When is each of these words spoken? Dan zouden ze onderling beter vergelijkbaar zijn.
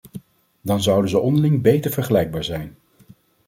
Dan 0.61 0.81
zouden 0.81 1.09
ze 1.09 1.19
onderling 1.19 1.61
beter 1.61 1.91
vergelijkbaar 1.91 2.43
zijn. 2.43 2.75